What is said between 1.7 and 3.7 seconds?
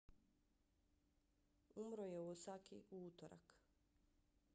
umro je u osaki u utorak